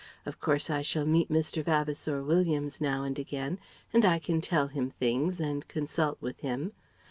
Of 0.25 0.39
course 0.39 0.71
I 0.71 0.81
shall 0.81 1.05
meet 1.05 1.29
Mr. 1.29 1.63
Vavasour 1.63 2.23
Williams 2.23 2.81
now 2.81 3.03
and 3.03 3.19
again 3.19 3.59
and 3.93 4.03
I 4.03 4.17
can 4.17 4.41
tell 4.41 4.65
him 4.65 4.89
things 4.89 5.39
and 5.39 5.67
consult 5.67 6.17
with 6.19 6.39
him. 6.39 6.73